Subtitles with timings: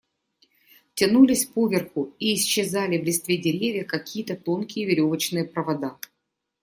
[0.95, 5.99] Тянулись поверху и исчезали в листве деревьев какие-то тонкие веревочные провода.